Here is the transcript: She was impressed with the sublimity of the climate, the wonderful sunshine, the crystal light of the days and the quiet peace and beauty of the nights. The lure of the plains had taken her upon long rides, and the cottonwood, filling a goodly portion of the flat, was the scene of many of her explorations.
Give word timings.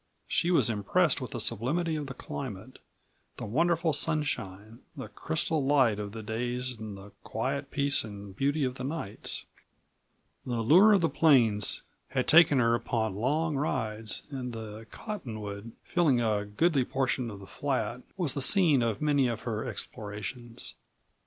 She 0.27 0.49
was 0.49 0.67
impressed 0.71 1.21
with 1.21 1.29
the 1.29 1.39
sublimity 1.39 1.95
of 1.95 2.07
the 2.07 2.15
climate, 2.15 2.79
the 3.37 3.45
wonderful 3.45 3.93
sunshine, 3.93 4.79
the 4.97 5.09
crystal 5.09 5.63
light 5.63 5.99
of 5.99 6.11
the 6.11 6.23
days 6.23 6.75
and 6.75 6.97
the 6.97 7.11
quiet 7.23 7.69
peace 7.69 8.03
and 8.03 8.35
beauty 8.35 8.63
of 8.63 8.77
the 8.79 8.83
nights. 8.83 9.45
The 10.43 10.61
lure 10.61 10.93
of 10.93 11.01
the 11.01 11.07
plains 11.09 11.83
had 12.07 12.27
taken 12.27 12.57
her 12.57 12.73
upon 12.73 13.13
long 13.15 13.57
rides, 13.57 14.23
and 14.31 14.53
the 14.53 14.87
cottonwood, 14.89 15.71
filling 15.83 16.19
a 16.19 16.45
goodly 16.45 16.83
portion 16.83 17.29
of 17.29 17.39
the 17.39 17.45
flat, 17.45 18.01
was 18.17 18.33
the 18.33 18.41
scene 18.41 18.81
of 18.81 19.03
many 19.03 19.27
of 19.27 19.41
her 19.41 19.63
explorations. 19.67 20.73